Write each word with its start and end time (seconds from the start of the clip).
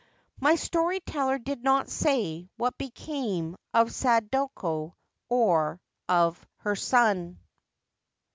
My 0.39 0.55
story 0.55 0.99
teller 0.99 1.37
did 1.37 1.61
not 1.63 1.87
say 1.87 2.49
what 2.57 2.75
became 2.79 3.55
of 3.71 3.91
Sadako 3.93 4.97
or 5.29 5.79
of 6.09 6.43
her 6.61 6.75
son. 6.75 7.39